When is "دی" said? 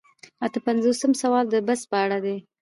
2.25-2.37